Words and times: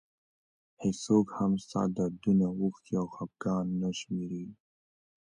هېڅوک 0.81 1.27
هم 1.37 1.51
ستا 1.63 1.81
دردونه 1.97 2.45
اوښکې 2.59 2.93
او 3.01 3.07
خفګان 3.15 3.65
نه 3.81 3.89
شمېري. 3.99 4.45